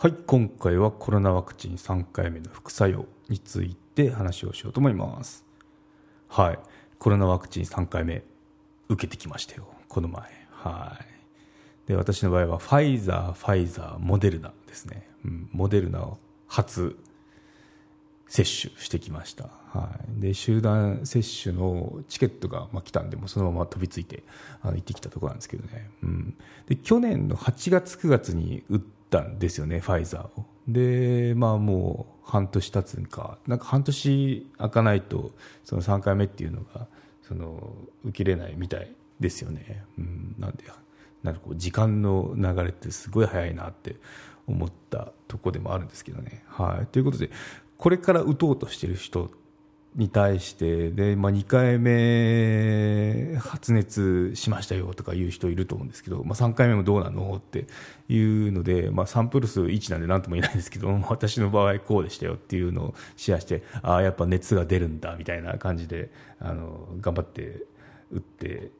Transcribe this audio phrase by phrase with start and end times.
[0.00, 5.44] はい、今回はコロナワクチン3回目の副作用について話をしようと思います。
[6.28, 6.58] はい、
[7.00, 8.22] コロナワクチン3回目
[8.88, 10.22] 受けてきましたよ、この前。
[10.52, 11.88] はい。
[11.88, 15.08] で、私の場合はファイザー、ファイザー、モデルナですね。
[15.24, 16.96] うん、モデルナを初
[18.28, 19.50] 接種してきました。
[19.72, 20.20] はい。
[20.20, 24.22] で、集団接種のチケットが、まあ、来たんで、もそのまま飛びついて
[24.62, 25.90] あの行ってきたところなんですけどね。
[26.04, 26.36] うん。
[26.68, 28.80] で、去年の8月、9月に打っ
[29.10, 30.44] たんですよね、ファイザーを。
[30.66, 35.32] で、まあもう半年経つんか、なんか半年空かないと、
[35.64, 36.86] その3回目っていうのが、
[37.22, 37.74] その、
[38.04, 39.84] 受けれないみたいですよね。
[39.98, 40.34] うん。
[40.38, 40.64] なんで、
[41.22, 43.96] なんかこう、時間の流れってすごい早いなって
[44.46, 46.44] 思ったとこでもあるんですけどね。
[46.46, 46.86] はい。
[46.86, 47.30] ということで、
[47.76, 49.30] これから打とうとしてる人
[49.96, 57.66] に対してで、まあ、2回目発熱しましたよとか言う人いると思うんですけど、まあ、3回目もどうなのって
[58.08, 67.62] いうので、まあ、サンプル数1なんで何とも言えないですけど私の場合こうでしたよっていうのをシェアしてああやっぱ熱が出るんだみたいな感じであの頑張って
[68.12, 68.70] 打って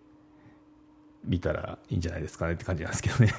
[1.25, 3.33] 見たらいいんじゃないですかねって感じなんですけどね。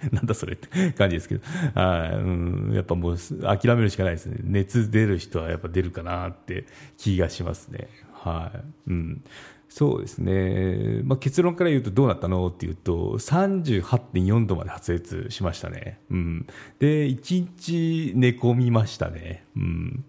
[0.12, 1.42] なんだそれって感じですけど。
[1.74, 4.38] あ、うん、やっぱもう諦めるしかないですね。
[4.42, 7.88] 熱出る人はやっぱ出るかなって気がしますね。
[8.12, 9.24] はい、うん、
[9.68, 16.46] そうですね、まあ、結論から言うとどうなったのっていうと38.4度まで発熱しましたね、うん、
[16.78, 20.04] で1日寝込みましたね、うん。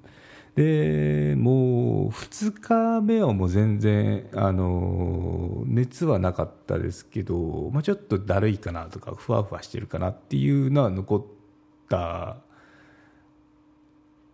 [0.60, 11.26] でもう2日目はもう全然あの熱はなかったですけど、まあ、ちょっとだるいかなとかふわふわしてるかなっていうのは残っ
[11.88, 12.40] た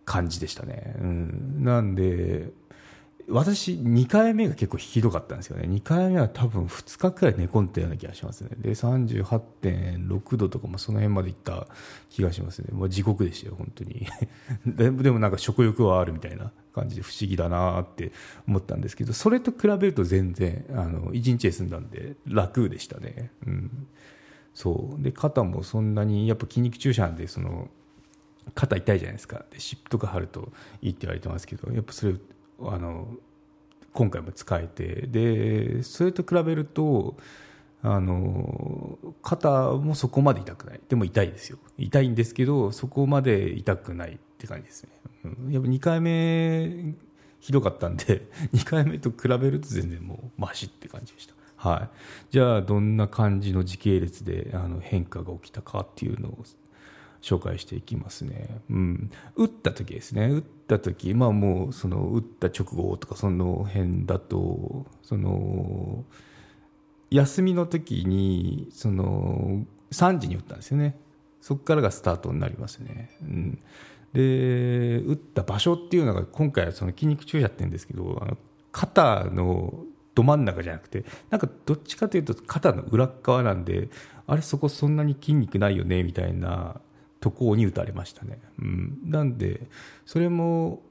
[0.04, 2.50] 感じでしたね、うん、なんで
[3.28, 5.66] 私2回目が結構ひどかったんですよね。
[5.66, 8.50] 2回目は多分2日くらい寝込んだような気がしますね。
[8.58, 11.66] で38.6度とかもその辺までいった
[12.08, 14.06] 気がしますね、まあ、地獄でしたよ本当に。
[14.66, 18.12] でもなんか食欲はあるみたいな感じで不思議だなって
[18.46, 23.32] 思ったんですけどそれと比べると全然あの1日で済んだんで楽でしたね。
[23.46, 23.88] うん。
[24.54, 25.02] そう。
[25.02, 27.68] で肩もそんなにやっぱ筋肉注射なんでその
[28.54, 29.44] 肩痛いじゃないですか。
[29.50, 32.14] で湿布とか貼るといいって言われてますけどやっぱそれ
[32.60, 33.08] あの
[33.92, 35.06] 今回も使えて。
[35.06, 37.16] でそれと比べると
[37.82, 40.80] あの肩もそこまで痛くない。
[40.88, 41.58] でも痛いですよ。
[41.78, 44.90] 痛いんですけどそこまで痛くないって感じですね、
[45.24, 46.94] うん、やっぱ2回目
[47.40, 51.34] ひどかったんで 2回目と比べると全然もうマシって感じでした。
[51.56, 51.96] はい、
[52.30, 56.38] じゃあどんな感じの時系列であの変化が起きたかっていうのを
[57.26, 58.60] 紹介していきますね。
[58.70, 59.10] うん。
[59.34, 60.28] 打った時ですね。
[60.28, 66.04] 打った時、まあもう、その、打った直後とかその辺だと、その、
[67.10, 70.96] 休みの時に、その、3時に打ったんですよね。
[71.40, 73.10] そこからがスタートになりますね。
[73.22, 73.58] うん。
[74.12, 78.38] で、打った場所っていうのが、今回はその筋肉注射って言うんですけど、あの
[78.70, 83.90] 肩のど真ん中じゃなくて、なんかどっちかというと肩の裏側なんで、
[84.26, 86.80] あれそこそんなに筋肉ないよね、みたいな
[87.20, 88.40] ところに打たれましたね。
[88.58, 88.98] うん。
[89.04, 89.68] なんで、
[90.04, 90.82] それも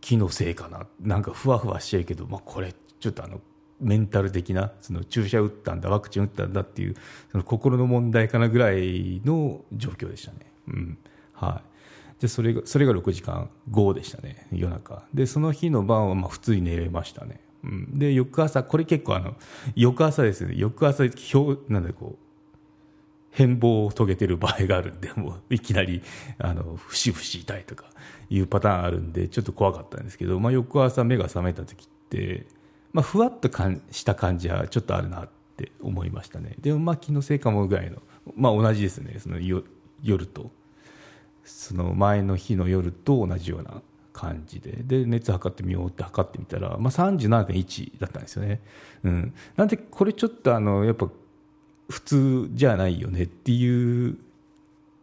[0.00, 0.86] 気のせいかな。
[1.00, 3.40] なんかふわふわしちゃうけど、まあ、これちょっとあの
[3.80, 6.94] メンタル的なその注射打ったんだワクチン打ったんだっていう
[7.30, 10.38] その心の問題かなぐらいの状況でしたね。
[10.68, 10.98] うん。
[11.32, 11.77] はい、
[12.20, 15.04] でそれがそれが6時間後でしたね夜中。
[15.14, 19.36] でその日の晩はまあ普通に寝れましたね、うん、で翌朝これ結構あの
[19.76, 20.54] 翌朝ですね。
[20.56, 22.28] 翌朝表なんでこう
[23.30, 26.02] 変貌を遂げてる場合があるんでもういきなり
[26.38, 27.84] あの節々痛いとか
[28.30, 32.46] いうパターンあるんでちょっと怖かったんですけど、まあ、翌朝目が覚めた時って、
[32.92, 36.56] まあ、ふわっとかんした感じはちょっとあるなって思いましたね。
[36.60, 38.02] でもまあ気のせいかもぐらいの、
[38.34, 39.20] まあ、同じですね。
[39.20, 40.50] その夜と。
[41.48, 44.72] その前の日の夜と同じような感じで。
[44.82, 48.60] で熱測ってみようって測ってみたら、まあ、37.1だったんですよね、
[49.04, 51.08] うん、なんでこれちょっとあのやっぱ
[51.88, 54.18] 普通じゃないよねっていう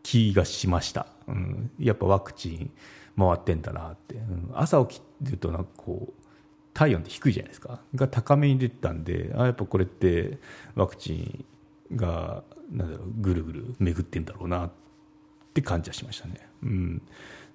[0.03, 2.71] 気がしました、うん、やっぱワクチン
[3.17, 6.13] 回ってんだなって、うん、朝起きるとなんかこう
[6.73, 7.79] 体温って低いじゃないですか。
[7.95, 10.39] が高めに出てたんであやっぱこれって
[10.75, 11.45] ワクチン
[11.95, 14.71] がなんだろうぐるぐる巡ってんだろうなっ
[15.55, 17.01] って感じはしましたね、うん、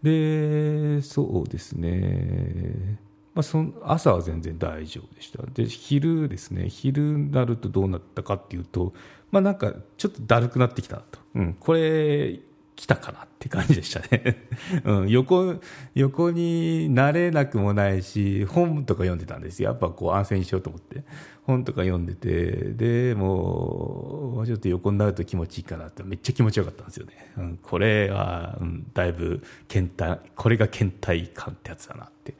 [0.02, 2.98] でそうですね。
[3.34, 5.44] まあ、その朝は全然大丈夫でした。
[5.52, 6.68] で昼ですね。
[6.68, 8.94] 昼になるとどうなったかっていうと
[9.30, 12.40] まあなんかちょっとだるくなってきたなと、うん、これ
[12.80, 14.48] 来たかなって感じでしたね、
[14.84, 15.56] うん、横
[15.94, 19.68] 横になれなくもないし本とか読んでたんですよ。
[19.68, 21.04] やっぱこう安静にしようと思って。
[21.42, 22.72] 本とか読んでて。
[22.72, 26.02] でもうちょっと横になると気持ちいいかなって。
[26.04, 32.34] めっちゃ気持ちよかったんですよね、うん、これは、うん、だいぶ倦怠これが倦怠感ってやつだなって。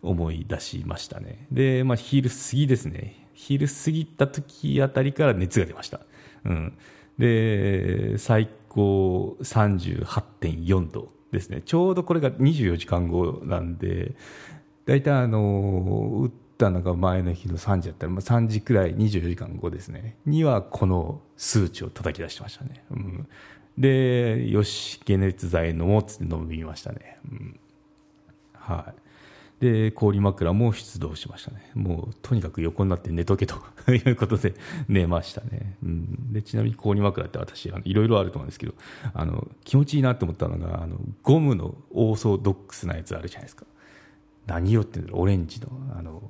[0.00, 1.46] 思い出しましたね。
[1.52, 3.28] で、まあ、昼過ぎですね。
[3.34, 6.00] 昼過ぎた時あたりから熱が出ました。
[6.44, 6.76] うん、
[7.18, 11.60] で最高38.4度ですね。
[11.60, 14.14] ちょうどこれが24時間後なんで
[14.86, 20.16] 大体あの打ったのが前の日の3時だったら、まあ、3時くらい24時間後ですね。
[20.24, 23.28] にはこの数値を叩き出してましたね、うん、
[23.76, 27.60] でよし解熱剤飲もうっつって飲みましたね、うん、
[28.54, 29.01] はい。
[29.62, 31.70] で氷枕も出動しましたね。
[31.74, 33.54] もうとにかく横になって寝とけと
[33.92, 34.54] いうことで
[34.88, 38.74] 寝ましたね、うん、でちなみに氷枕って私いろいろあると思うんですけど
[39.14, 43.64] あの気持ちいいなと思ったのがあのゴムのオーソドックスなやつあるじゃないですか。
[44.46, 46.28] 何色って言うのオレンジのあの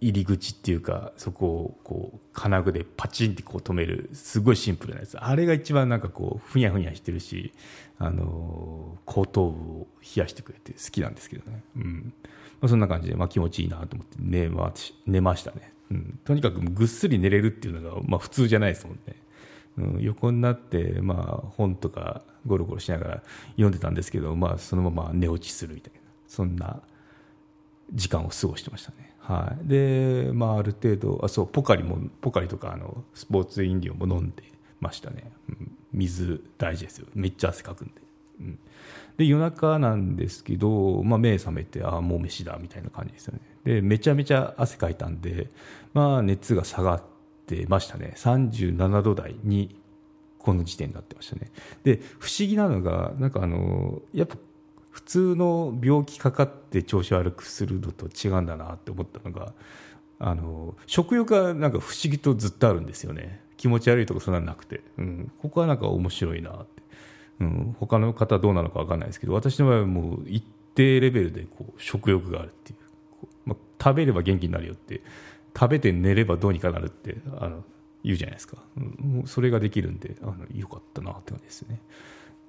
[0.00, 5.18] 入り口っていうかそこをこう金具でパチンってこう止めるすごいシンプルなやつ。
[5.18, 7.52] あれが一番なんかこうふにゃふにゃしてるし
[7.98, 12.12] あの後頭部を冷やしてくれて好きなんですけどね、うん。
[12.60, 14.72] まあ、そんな感じで、まあ、気持ちいいなと思って寝ま
[15.06, 19.16] 寝ましたね、うん、とにかくぐっすり寝れるっていうのが、まあ、普通じゃないですもんね、
[19.78, 23.22] うん、横になって、まあ、本とかゴロゴロしながら
[23.52, 26.82] 読んでたんですけど、まあ、そのまま寝落ちするみたいなそんな
[27.92, 29.09] 時間を過ごしてましたね。
[29.20, 34.42] はい、で、まあ、ある程度あそうポカリもポカリとかあのスポーツ飲料も飲んで
[34.80, 37.06] ましたね、うん、水大事ですよ。
[37.14, 37.94] めっちゃ汗かくんで、
[38.40, 38.58] うん、
[39.18, 43.40] で夜中なんですけど、まあ、目覚めてあもう飯だみたいな感じですよね。
[43.64, 45.48] でめちゃめちゃ汗かいたんで、
[45.92, 47.02] まあ、熱が下がっ
[47.46, 48.14] てましたね。
[48.16, 49.76] 37度台に
[50.38, 51.52] この時点になってましたね。
[51.84, 54.36] で不思議なのがなんかあのやっぱ
[54.90, 59.52] 普通の病気かかって調子悪くするのと違うんだなって思ったのが
[60.18, 63.42] あの食欲がなんか不思議とずっとあるんですよね。
[63.56, 66.82] 気持ち悪いとかそんななくて、うん、ここはなんか面白いなって、
[67.40, 70.42] うん、他の方どうなのか分かんないですけど私の場合はもう一
[70.74, 72.78] 定レベルでこう食欲があるっていう、
[73.44, 75.02] まあ、食べれば元気になるよって。
[75.58, 77.64] 食べて寝ればどうにかなるってあの
[78.02, 81.80] 言うじゃないですか、うん、それができるんであのよかったなって感じですね。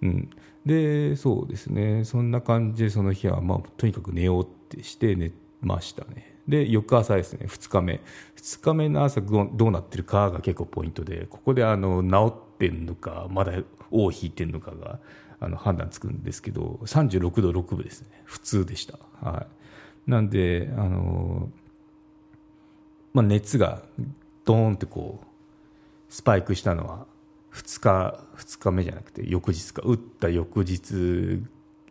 [0.02, 0.30] うん、
[0.66, 2.04] でそうですね。
[2.06, 5.32] そんな感じでその日は、まあ、とにかく寝ようってして寝
[5.62, 6.36] ましたね。
[6.48, 8.02] で翌朝ですね2日目。
[8.38, 13.54] 2日目の朝どうなってるかが結構ポイントでここであの治ってんのかまだ
[13.92, 15.00] 尾を引いてんのかが
[15.40, 18.22] あの判断つくんですけど36度6分ですね。
[18.26, 19.46] 普通でした、は
[20.08, 21.50] い、なんであの、
[23.14, 23.82] まあ、熱が
[24.46, 27.06] ドーンってこうスパイクしたのは
[27.54, 31.44] 2日2日目じゃなくて翌日か打った翌日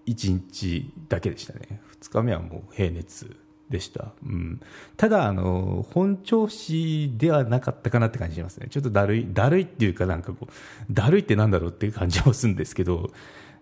[0.06, 3.36] 1日だけでしたね2日目はもう平熱
[3.70, 4.12] でした。
[4.26, 4.60] うん、
[4.96, 8.66] ただ、あの、本調子ではなかったかなって感じしますね。
[8.68, 13.10] ちょっとだるい、だるいっていうかなんかこう、だるいってなんだろうっていう感じもするんですけど、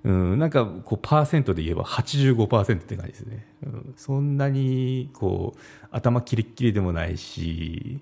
[0.05, 3.47] うん、なんかこう、パーセントで言えば85%って感じですね。
[3.65, 8.01] うん、そんなに、こう、頭キリッキリでもないし、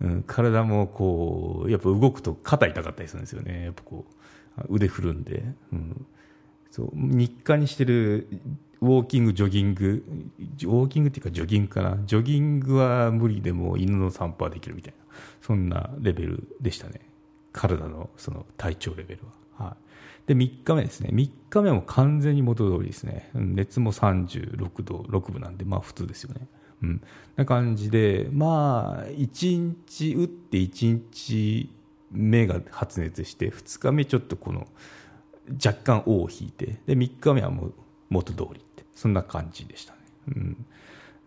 [0.00, 3.64] うん、体もこう、やっぱ動くと肩痛かったりするんですよね。
[3.64, 4.04] やっぱこ
[4.68, 5.44] う、腕振るんで。
[5.72, 6.06] うん
[6.72, 8.26] そう日課にしてる
[8.80, 10.04] ウォーキング、ジョギング、
[10.38, 15.04] ウォーキングっていうかジョギングかな、ジョギングは無理でも犬の散歩はできるみたいな、
[15.42, 17.02] そんなレベルでしたね、
[17.52, 19.20] 体のその体調レベル
[19.58, 19.66] は。
[19.66, 19.76] は
[20.24, 26.48] い、で、3日目ですね、3日目も完全に元通りですね、熱も36度6分なんで、まあ普通ですよね。
[26.82, 27.02] うん、
[27.36, 31.70] な感じで、まあ、1日打って1日
[32.10, 34.66] 目が発熱して、2日目ちょっとこの、
[35.52, 37.74] 若干尾を引いてで3日目はもう
[38.10, 39.98] 元通りってそんな感じでしたね、
[40.36, 40.66] うん、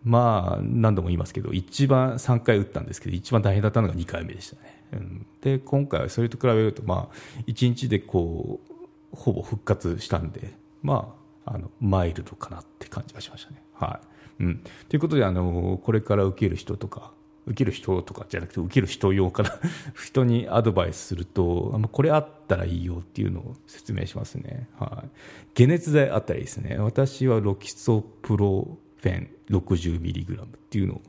[0.03, 11.13] まあ何度も言いますけど一番3回打ったんですけど一番大変だったのが2回目でしたね、うん、で今回はそれと比べるとまあ1日でこうほぼ復活したんでま
[11.45, 13.61] ああのマイルドかなって感じがしましたね。
[13.73, 14.07] はい、
[14.39, 17.11] うん、ということであのこれから受ける人とか
[17.47, 19.59] 受ける人とかじゃなくて受ける人用から
[20.03, 25.09] 人にアドバイスするとあこれあったらいいよっていうのを説明しますね、はい、
[25.55, 26.77] 解熱剤あったらいいですね。
[26.77, 31.01] 私はロキソプロフェン 60mg っていうのを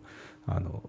[0.47, 0.83] あの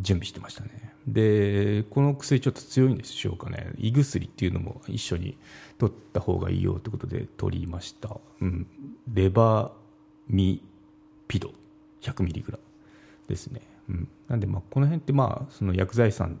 [0.00, 0.92] 準備してましたね。
[1.06, 3.72] でこの薬ちょっと強いんでしょうかね。
[3.78, 5.36] 胃薬っていうのも一緒に
[5.78, 8.66] 取った方がいいよということで取りました、うん、
[9.12, 9.72] レバ
[10.28, 10.62] ミ
[11.28, 11.52] ピド
[12.02, 12.58] 100mg
[13.28, 13.60] ですね。
[13.88, 16.40] うん、なんでまあこの辺ってまあその薬剤師さん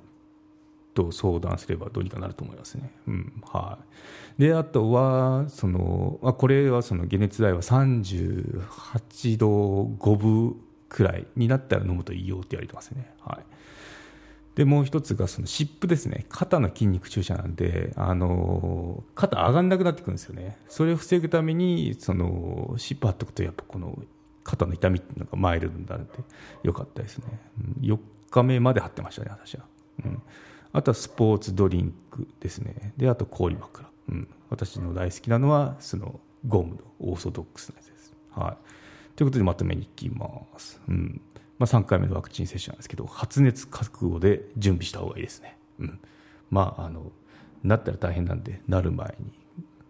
[0.94, 2.90] と相談すればどうにかなると思いますね。
[3.06, 3.42] うん。
[3.50, 3.78] は
[4.38, 9.48] い、であとはその、まあ、これはその解熱剤は38度
[9.98, 10.56] 5分
[10.88, 13.10] くらいになったら飲むといいよって言われてますね。
[13.20, 13.44] はい。
[14.54, 16.26] でもう一つがその湿布ですね。
[16.28, 20.58] 肩の筋肉注射なんであの肩上がんなくなってくるんですよね。
[20.68, 23.98] それを防ぐためにその湿布貼っておくとやっぱこの
[24.44, 26.12] 肩の痛みっていうのがマイルドになるんで
[26.62, 27.24] よかったですね、
[27.80, 27.98] うん、4
[28.30, 29.64] 日目まで貼ってましたね私は、
[30.04, 30.22] うん、
[30.72, 32.92] あとはスポーツドリンクですね。
[32.96, 41.20] であと氷枕、うん、私の大好きなのはそのゴムのオーソドックスなやつです、はい、ということでまとめにいきます、うん。
[41.58, 46.00] まあ、3回目のワクチン接種なんですけど発熱覚悟で準備した方がいいですね、うん、
[46.50, 47.12] まああの
[47.62, 49.32] なったら大変なんでなる前に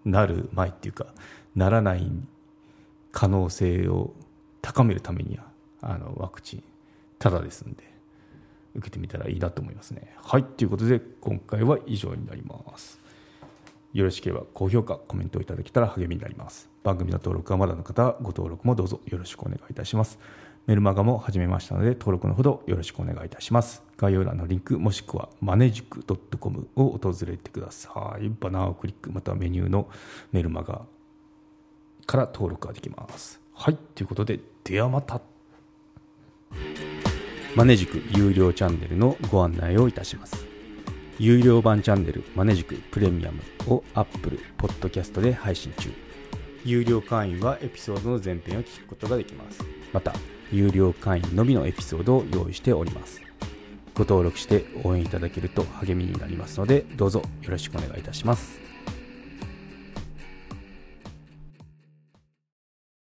[0.05, 1.07] なる前っていうか
[1.55, 2.11] ならない
[3.11, 4.13] 可能性を
[4.63, 5.45] 高めるためには
[5.83, 6.63] あのワクチン
[7.19, 7.93] ただですんで
[8.75, 10.15] 受けてみたらいいなと思いますね。
[10.23, 12.99] はいということで今回は以上になります。
[13.93, 16.71] よろしければ高評価コメントをいただけたら励みになります。
[16.83, 20.19] 番組の登録はまだの方はご登録もどうぞよろしくお願いいたします。
[20.67, 23.83] メルマガも始めましたので登録のほどよろしくお願いいたします。
[23.99, 26.03] 概要欄のリンクもしくはマネジク
[26.39, 28.31] .com を訪れてください。
[28.41, 29.89] バナーをクリックまたはメニューの
[30.31, 30.83] メルマガ
[32.07, 33.42] から登録ができます。
[33.63, 35.21] はいということでではまた。
[37.55, 40.45] マネジク有料チャンネルのご案内をいたします。
[41.21, 43.41] 有料版チャンネルマネジクプレミアム
[43.73, 45.93] を Apple Podcast で配信中。
[46.65, 49.61] 有料会員はエピソードの前編を聞くことができます。
[49.93, 50.13] また
[50.51, 53.23] 有料会員のみのエピソードを用意しております。
[53.95, 58.62] ご登録して応援いただけると励みになりますのでどうぞよろしくお願いいたします。